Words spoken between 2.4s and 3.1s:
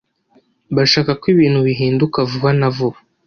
na vuba,